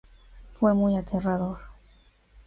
[0.59, 1.59] Fue muy aterrador".